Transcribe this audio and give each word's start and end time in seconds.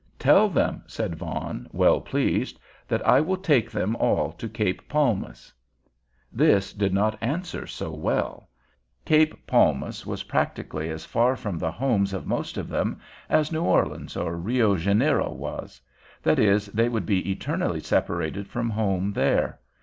"Tell 0.17 0.49
them," 0.49 0.81
said 0.87 1.13
Vaughan, 1.13 1.69
well 1.71 2.01
pleased, 2.01 2.57
"that 2.87 3.07
I 3.07 3.21
will 3.21 3.37
take 3.37 3.69
them 3.69 3.95
all 3.97 4.31
to 4.31 4.49
Cape 4.49 4.89
Palmas." 4.89 5.53
This 6.33 6.73
did 6.73 6.91
not 6.91 7.19
answer 7.21 7.67
so 7.67 7.91
well. 7.93 8.49
Cape 9.05 9.45
Palmas 9.45 10.03
was 10.03 10.23
practically 10.23 10.89
as 10.89 11.05
far 11.05 11.35
from 11.35 11.59
the 11.59 11.71
homes 11.71 12.13
of 12.13 12.25
most 12.25 12.57
of 12.57 12.67
them 12.67 12.99
as 13.29 13.51
New 13.51 13.61
Orleans 13.63 14.17
or 14.17 14.35
Rio 14.37 14.75
Janeiro 14.75 15.31
was; 15.31 15.79
that 16.23 16.39
is, 16.39 16.65
they 16.69 16.89
would 16.89 17.05
be 17.05 17.29
eternally 17.29 17.79
separated 17.79 18.47
from 18.47 18.71
home 18.71 19.13
there. 19.13 19.59